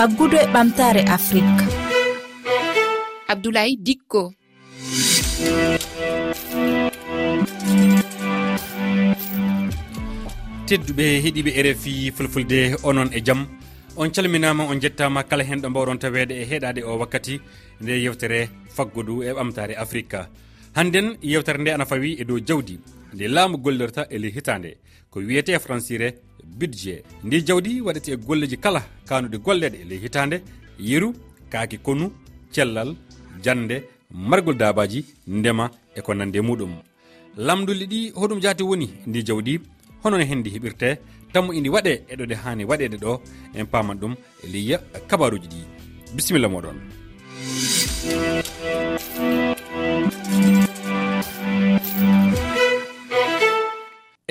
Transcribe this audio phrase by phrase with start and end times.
[0.00, 1.64] faggudu e ɓamtare afrique
[3.28, 4.32] abdoulaye dikko.
[10.66, 13.44] Tedduɓe heeɗiɓe rfi fulfulde onon e jaam
[13.96, 17.40] on calminama on jettama kala hen ɗo mbawɗon tawede e heeɗade o wakkati
[17.80, 20.20] nde yewtere faggudu e ɓamtare afrique
[20.76, 22.80] hannden yewtere nde ana fawi e dow jawdi
[23.12, 24.78] nde laamu gollirta e ley hitande
[25.10, 30.36] ko wiyete francire budget ndi jawdi waɗete golleji kala kanuɗe golleɗe e ley hitande
[30.78, 31.14] yeru
[31.52, 32.10] kaaki konu
[32.52, 32.90] cellal
[33.44, 33.76] jande
[34.10, 36.72] margol dabaji ndema e ko nande muɗum.
[37.36, 39.60] Lamduli ɗi hoɗum jaati woni ndi jawdi
[40.02, 40.88] honono henndi heɓirte
[41.32, 43.20] tammo indi waɗe eɗo nde hani waɗede ɗo
[43.54, 44.14] en paman ɗum
[44.44, 44.78] e liya
[45.08, 45.60] kabaruji ɗi.
[46.14, 46.76] Bisimilla moɗon.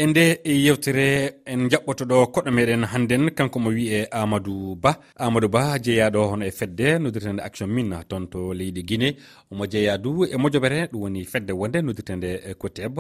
[0.01, 0.25] e nde
[0.65, 1.07] yewtere
[1.51, 4.91] en jaɓɓotoɗo koɗɗo meɗen hannden kanko mo wiye amadou ba.
[5.25, 9.09] Amadou ba jeeyaɗo hono e fedde nodirtede action min toon to leydi guiné
[9.51, 12.95] omo jeeyadu e mojobere ɗum woni fedde wonde nodirtede ko teb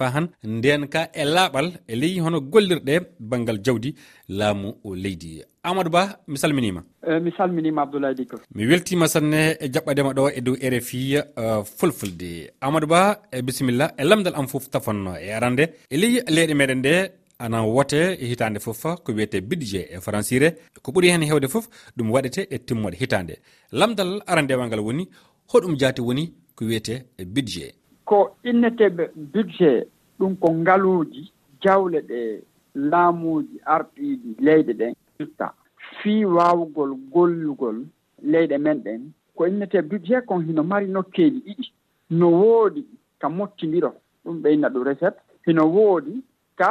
[0.00, 2.94] fa han nden ka e laaɓal e ley hono gollirɗe
[3.30, 3.90] banggal jawdi
[4.38, 4.68] laamu
[5.02, 6.82] leydi amadou ba mi salminima.
[7.06, 8.36] Eh, mi salminima abdoulaye dikko.
[8.54, 12.50] Mi weltima sanne e jaɓɓadema ɗo e dow rfi eh, fulfulde.
[12.60, 15.64] Amadou ba e bisimilla e lamdal am foof tafanno e arande.
[15.90, 16.94] E ley leyɗe meɗen nde
[17.38, 20.48] ana wote e hitande foof ko wiyete budget e françire
[20.82, 23.34] ko ɓuuri hen hewde foof ɗum waɗete e timmode hitande.
[23.72, 25.08] Lamdal arandewal ngal woni
[25.52, 26.94] hoɗum jaati woni ko wiyete
[27.26, 27.74] budget
[28.04, 32.18] ko inneteɓe budget ɗum ko ngaluuji jawle ɗe
[32.74, 34.94] laamuuji arɗiiɗi leyɗe ɗen.
[35.22, 35.52] fitta
[36.02, 37.78] fii waawgol gollugol
[38.22, 39.02] leyɗe men ɗen
[39.36, 41.66] ko innetee budget kon hino mari nokkeeji ɗiɗi
[42.10, 42.84] no woodi
[43.20, 43.94] ka mottindiro.
[44.24, 46.22] Ɗum ɓeyna ɗum recette hino woodi
[46.56, 46.68] ka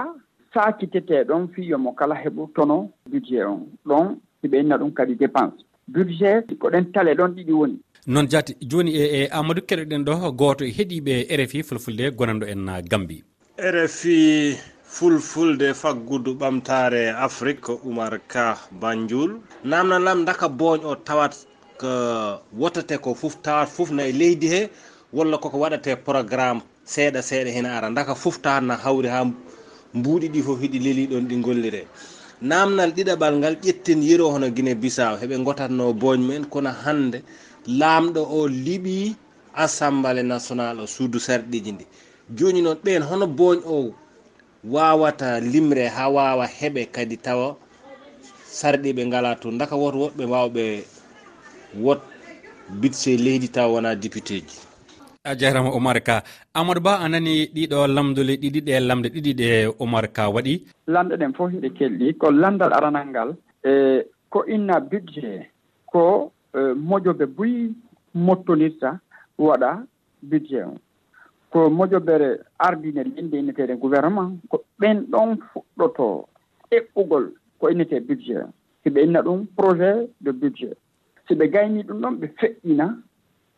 [0.54, 3.68] saakitete ɗon fiiyo mo kala heɓu tono budget on.
[3.86, 5.64] Ɗon hiɓeyna ɗum kadi dépense.
[5.88, 7.80] Budget ko ɗen tale ɗon ɗiɗi woni.
[8.08, 12.82] Noon jaati jooni e, e amadou keɗoɗen ɗo goto e heeɗiɓe rfi fulfulde gonanɗo en
[12.90, 13.24] gambi
[13.62, 14.58] rfi
[14.96, 19.40] fulfulde faggudu ɓamtare afrique ko oumar ka banjul.
[19.64, 21.34] Namdallam daka booñ o tawat
[21.80, 21.88] ko
[22.60, 24.70] wotate ko fof tawat fofna e leydi he
[25.14, 29.24] walla koko waɗate programme seeɗa seeɗa hena ara daka fof tawat na hawri ha
[29.94, 31.88] mbuuɗi ɗi fof hiɗi leeli ɗon ɗi gollire
[32.42, 37.24] namnal ɗiɗaɓal ngal ƴettin yero hono guine bisaw heɓe gotatno booñ mumen kono hande
[37.80, 39.16] laamɗo o liɓi
[39.56, 41.86] assemblé national o suudu sarɗiji ndi.
[42.38, 43.94] Joni noon ɓen hono booñ o
[44.64, 47.56] wawata limre ha wawa heɓe kadi tawa
[48.46, 50.64] sarɗiɓe ngala to daka woto woɓɓe wawɓe
[51.84, 52.02] wot
[52.82, 54.58] bitse leydi taw wona député ji
[55.24, 56.24] a jarama oumar ka
[56.54, 59.48] amadou ba a nani ɗiɗo lamdole ɗiɗi ɗe lamde ɗiɗi ɗe
[59.80, 60.66] oumar ka waɗi?
[60.88, 63.30] Lamɗe ɗen fof hiɗe kelɗi ko landal aranal ngal
[63.64, 65.48] e ko inna budget
[65.86, 67.74] ko e, moƴoɓe buyi
[68.14, 69.00] mottonirta
[69.38, 69.86] waɗa
[70.22, 70.74] budget o
[71.52, 76.26] ko moƴobere ardine lende inneteɗe gouvernement ko ɓen ɗon fuɗɗoto
[76.72, 77.26] eɓɓugol
[77.60, 78.48] ko innete budget.
[78.84, 80.78] Siɓe inna ɗum projet de budget.
[81.28, 82.98] Siɓe gayni ɗum ɗon ɓe feƴƴina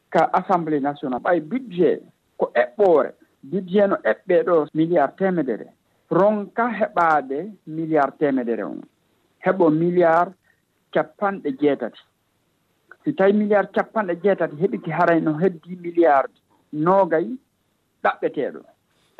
[0.09, 2.01] ka assemblé national ɓay budget
[2.37, 3.11] ko eɓɓore.
[3.43, 5.67] Budget no eɓɓe ɗo milliard temedere.
[6.09, 8.81] Ronka heɓade milliard temedere on.
[9.45, 10.33] Heɓo milliard
[10.91, 11.99] capanɗe jeetati.
[13.03, 16.31] Si tawi milliard capanɗe jeetati heɓiki haray no heddi milliard
[16.71, 17.27] noogay
[18.03, 18.61] ɗaɓɓeteeɗo.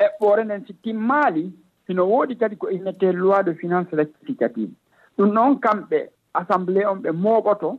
[0.04, 1.52] Eɓɓoore nden si timmaali
[1.88, 4.72] hino woodi kadi ko innete loi de finance rectificative.
[5.18, 7.78] Ɗum noon kamɓe assemblé on ɓe mooɓoto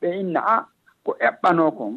[0.00, 0.66] ɓe inna a
[1.04, 1.94] ko eɓɓanoo kon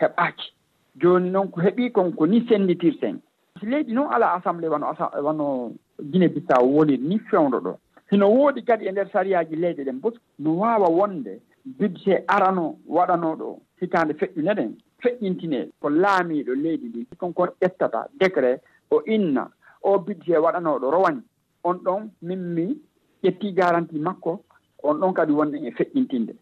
[0.00, 0.52] heɓaaki.
[1.00, 3.20] Jooni noon ko heɓii kon ko ni sennditirten.
[3.60, 4.86] Si leydi noon alaa assemblé wano
[5.22, 7.76] wano guine bissaw wonir ni fewndo ɗo.
[8.10, 13.34] Hino woodi kadi e ndeer sariyaaji leyɗe ɗen bos no waawa wonde budget arano waɗanoo
[13.36, 14.70] ɗo hitaande feƴƴune ɗen
[15.04, 15.68] feƴƴintine.
[15.80, 17.06] Ko laamiiɗo leydi ndi.
[17.18, 18.60] Konkon ƴettata décret
[18.90, 19.50] o inna
[19.82, 21.22] o budget waɗanooɗo rowani
[21.64, 22.64] on ɗon min mi
[23.24, 24.40] ƴettii garanti makko
[24.82, 26.34] on ɗon kadi wonɗen e feƴƴintinde.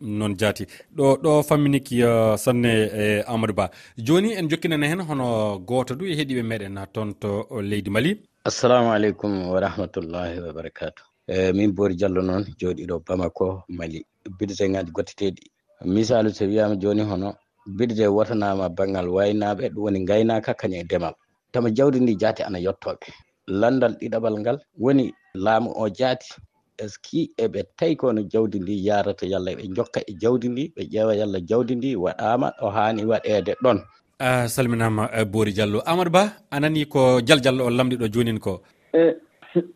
[0.00, 0.66] Noon jaati.
[0.96, 3.70] Ɗo ɗo famminiki uh, sanne e amadou ba.
[3.96, 8.20] Jooni en jokkinana heen hono gooto du e heeɗiɓe meɗen toon to leydi mali.
[8.44, 14.04] Assalamu aleykum wa rahmatullahi wa barakatu e min boori diallo noon jooɗiɗo bamako mali.
[14.38, 15.42] Budgetin ngaji gotteteɗi
[15.84, 17.34] misalu so wiyama jooni hono
[17.66, 21.14] biɗete wotanama banggal waynaɓe ɗum woni gaynaka kañum e ndemal.
[21.52, 23.06] Tama jawdi ndi jaati ana yettoɓe
[23.46, 26.34] landal ɗiɗaɓal ngal woni laamu o jaati.
[26.78, 30.72] Est ce que eɓe tawi kono jawdi ndi yarata yallah ɓe jokka e jawdi ndi
[30.76, 33.78] ɓe ƴeewa yallah jawdi ndi waɗama o hani waɗede ɗon.
[34.18, 35.80] A salminama boori diallo.
[35.86, 38.62] Amadou ba anani ko dial diallo o lamɗi ɗo jonin ko?
[38.92, 39.14] E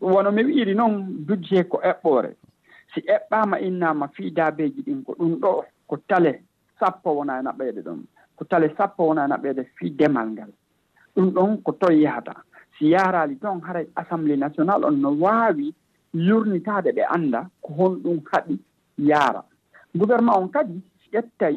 [0.00, 2.34] wono mi wiiri noon budget ko eɓɓore.
[2.94, 6.42] Si eɓɓama innama fii daabeji ɗin ko ɗum ɗo ko tale.
[6.80, 8.00] sappo wona e naɓɓeede ɗon
[8.36, 10.50] ko tale sappo wona e naɓɓeede fii demal ngal.
[11.14, 12.34] Ɗum ɗon ko toye yahata.
[12.78, 15.74] Si yaaraali toon haray assemblé national on no waawi
[16.14, 18.58] yurnitaade ɓe annda ko honɗum haɗi
[18.98, 19.42] yaara.
[19.94, 20.80] Gouvernement on kadi
[21.12, 21.56] ƴettay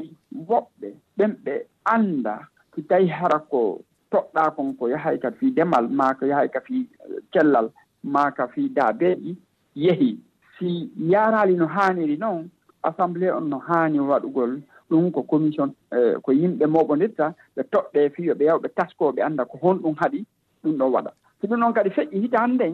[0.50, 0.88] woɓɓe
[1.18, 1.54] ɓen ɓe
[1.86, 3.82] annda so tawi hara ko
[4.12, 7.70] toɗɗa kon ko yahay ka fii demal ma ko yahay ka fii eh, cellal
[8.04, 9.38] ma ka fii daabeeɗi
[9.76, 10.20] yehi.
[10.58, 12.50] Si yaaraali no haaniri noon
[12.84, 14.62] assemblé on no haani waɗugol
[14.94, 19.58] ɗum ko commission eh, ko yimɓe moɓodirta ɓe toɓɓe fiyoɓe yawɓe tasko ɓe annda ko
[19.64, 20.26] honɗum haɗi
[20.64, 21.12] ɗum ɗon waɗa.
[21.42, 22.68] So ɗum noon kadi feƴƴi hitaande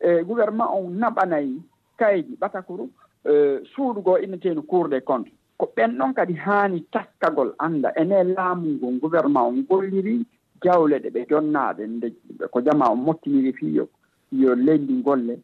[0.00, 1.56] e gouvernement on naɓanayi
[1.98, 2.84] kayiji ɓatakuru
[3.24, 3.32] e
[3.74, 5.32] suudu goo inneteenu cour des comptes.
[5.56, 10.26] Ko ɓen ɗon kadi haani taskagol annda ene laamu ngon gouvernement on golliri
[10.62, 12.08] jawle ɗe ɓe jonnaaɗe nde
[12.50, 13.88] ko jama on mottiniri fiyo
[14.32, 15.38] yo leydi golle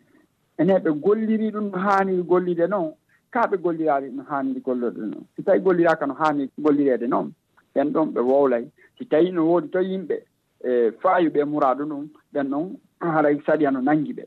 [0.58, 2.92] ene ɓe golliri ɗum no haaniri gollide noon
[3.32, 7.32] kaaɓe gollirani no hanni gollude noon si tawii golliraaka no hanni gollireede noon
[7.78, 8.64] ɓen ɗon ɓe wowlay.
[8.98, 10.16] Si tawii no woodi to yimɓe
[10.64, 12.64] e faayuɓe muradu ɗum ɓen ɗon
[13.14, 14.24] haray saɗi ano nanngi ɓe.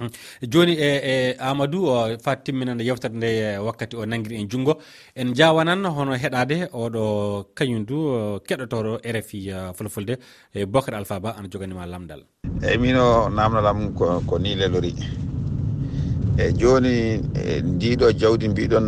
[0.00, 0.08] Uhm,
[0.42, 4.74] joni e e amadou o fa timminande yewtere nde e, wakkati o nanguiri en junngo.
[5.14, 7.02] En jawanan hono heɗade oɗo
[7.54, 7.96] kañum du
[8.46, 10.18] keɗotoɗo rfi e, fulfulde
[10.54, 12.22] e, bocar alpha ba ana joganima lamdal.
[12.62, 14.92] Eyyi mino namdalam ko ni lelori
[16.38, 16.94] eyyi joni
[17.34, 18.86] e ndiɗo jawdi mbiɗon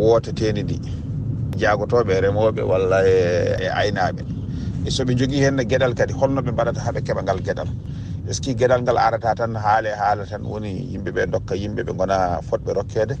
[0.00, 0.76] wotatedi ndi
[1.60, 6.50] jagotoɓe e remoɓe walla e aynaɓe e, e soɓe jogui hen gueɗal kadi holno ɓe
[6.52, 7.68] mbaɗata haaɓe keeɓa ngal gueɗal
[8.28, 12.40] est ce que gueɗal ngal arata tan haale haala tan woni yimɓeɓe dokka yimɓeɓe gona
[12.48, 13.14] fotɓe rokkede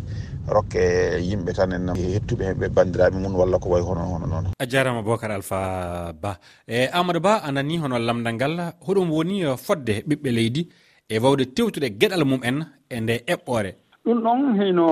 [0.48, 0.82] rokke
[1.28, 4.46] yimɓe tan en hettuɓe heɓe bandiraɓe mum walla ko way hono hono noon.
[4.58, 6.38] A jarama bocar alpha ba.
[6.66, 8.54] E amadou ba anani hono lamdal ngal
[8.86, 10.62] hoɗum woni fodde ɓiɓɓe leydi
[11.08, 12.58] e wawde tewtude gueɗal mum'en
[12.90, 13.70] e nde eɓɓore.
[14.04, 14.86] Ɗum ɗon hino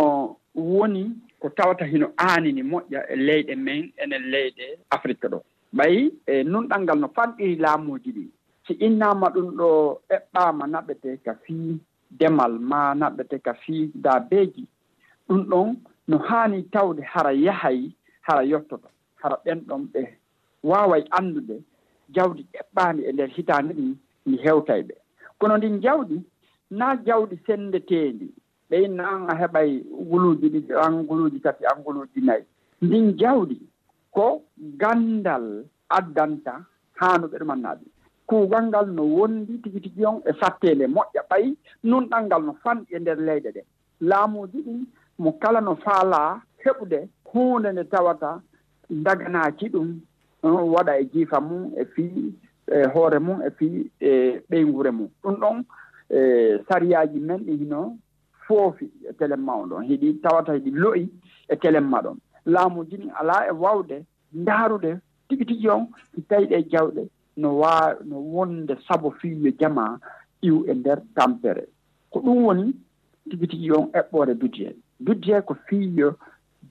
[0.55, 1.02] woni
[1.40, 5.38] ko tawata hino aanini moƴƴa e leyɗe men enen leyɗe afrique ɗo.
[5.76, 8.25] Ɓayi e nunɗal ngal no fanɗiri laamuji ɗi
[8.66, 9.69] si innama ɗum ɗo
[10.16, 11.78] eɓɓama naɓete ka fii
[12.11, 14.64] demal ma naɓete ka fii daabeeji.
[15.28, 15.76] Ɗum ɗon
[16.08, 17.90] no haani tawde hara yahay
[18.22, 20.02] hara yottoto hara ɓenɗon ɓe
[20.62, 21.56] waaway anndude
[22.14, 23.96] jawdi eɓɓaandi e ndeer hitaande ɗi
[24.26, 24.94] ndi heewtay ɓe.
[25.38, 26.16] kono ndin jawɗi
[26.70, 28.26] naa jawɗi senndeteendi
[28.70, 29.70] ɓeyn an a heɓay
[30.10, 32.42] guluuji ɗiɗi an guluuji tati an guluuji nayi.
[32.82, 33.56] Ndin jawɗi
[34.10, 34.42] ko
[34.81, 36.52] ganndal addanta
[37.00, 37.86] haano ɓeɗo mannaaɗi
[38.26, 42.94] kuugal ngal no wondi tigi tigi on e fatteele moƴƴa ɓayi nunɗal ngal no fanɗi
[42.96, 43.62] e ndeer leyɗe ɗe.
[44.00, 44.80] Laamuuji ɗin
[45.19, 48.40] mo kala no faalaa heɓude huunde nde tawata
[48.90, 49.88] daganaaki ɗum
[50.44, 52.32] eh, waɗa e jiifa mum e fii
[52.66, 55.08] e hoore mum e fii e ɓeyngure mum.
[55.22, 55.64] Ɗum ɗon
[56.11, 57.96] e sariyaaji men ɗi hino
[58.46, 61.08] foofi e telen ma on ɗon hiɗi tawata hiɗi lo'i
[61.49, 62.16] e telen ma ɗon
[62.46, 67.94] laamuji ɗin alaa e waawde ndaarude tigi tigi on si tawi ɗe jawɗe no waa
[68.05, 69.99] no wonde sabu fiiyo jama
[70.43, 71.66] iw e ndeer tampere.
[72.11, 72.75] Ko ɗum woni
[73.31, 76.16] tigi tigi on eɓɓoore budget budget ko fiiyo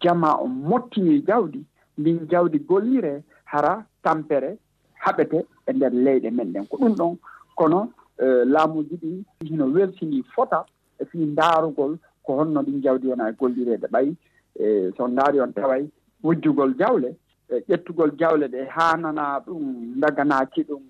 [0.01, 1.65] jama o mottini jawdi
[1.97, 4.57] ndin jawdi gollire hara tampere
[5.05, 7.17] haɓete e nder leyɗe men ɗen ko ɗum ɗon
[7.55, 7.89] kono
[8.19, 9.11] e, laamuji ɗi
[9.47, 10.65] hino weltini fota
[10.99, 14.13] e fii ndaarugol ko honno ɗin jawdi wona e gollireede ɓay.
[14.59, 15.83] E, so ndaari on taway
[16.23, 17.15] wujjugol jawle
[17.49, 20.81] e ƴettugol jawle ɗe haanana ɗum daganaaki ɗum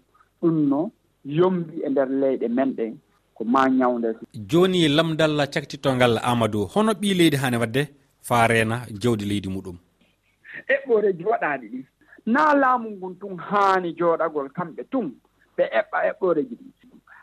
[0.41, 0.91] ɗum no
[1.25, 2.93] yombi e nder leyɗe men ɗen
[3.35, 4.09] ko ma ñawnde.
[4.49, 7.83] Jooni lamdal caktittongal amadou hono ɓii leydi haane wadde?
[8.21, 9.77] Faa reena jawdi leydi muɗum.
[10.73, 11.79] Eɓɓoreji waɗaani ɗi.
[12.25, 15.11] naa laamu ngun tun haani jooɗagol kamɓe tun
[15.57, 16.67] ɓe eɓɓa eɓɓoore ji ɗi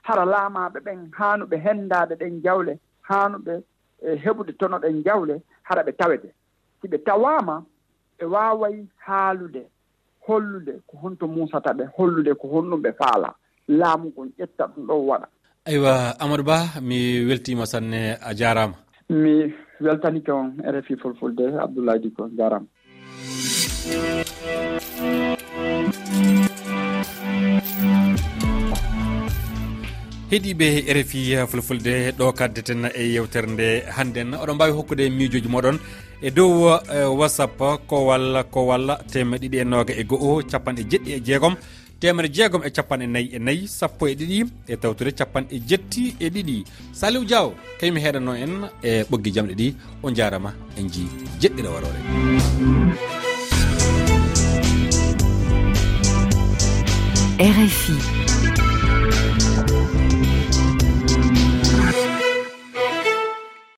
[0.02, 2.78] hara laamaaɓe ɓen haanuɓe henndaade ɗen jawle
[3.08, 3.62] haanuɓe
[4.02, 6.28] e, heɓude tono ɗen jawle hara ɓe tawete
[6.80, 7.64] si ɓe tawaama
[8.18, 9.62] ɓe waaway haalude
[10.26, 13.34] hollude ko honto muusata ɓe hollude ko honɗum ɓe faala.
[13.68, 15.26] Laamu ngun ƴetta ɗum ɗon waɗa.
[15.66, 18.74] Aywa amadou ba mi weltima sanne a jarama
[19.10, 22.66] mi weltanike on rfi fulfulde abdoulaye diko jarama
[30.30, 33.66] heeɗiɓe rfi fulfulde ɗo kaddeten e yewtere nde
[33.96, 34.34] hannden.
[34.34, 35.76] Oɗon mbawi hokkude miijoji moɗon.
[36.22, 41.20] E dow e, whatsapp kowal kowal temeɗe ɗiɗi e noga e goho capanɗe jeɗɗi e
[41.26, 41.54] jeegom.
[42.00, 44.38] Temere jeegom e capanɗe nayyi e nayyi sappo e ɗiɗi
[44.68, 46.64] e tawtude capanɗe jetti e ɗiɗi.
[46.92, 48.52] Saliw diaw kañum heɗanno en
[48.82, 49.74] e ɓoggi jamɗe ɗi.
[50.02, 51.08] O jarama en jii
[51.40, 53.29] jeɗɗiɗo warore.
[57.40, 58.19] RFI.